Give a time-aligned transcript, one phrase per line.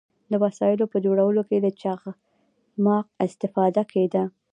[0.31, 4.23] د وسایلو په جوړولو کې له چخماق استفاده کیده.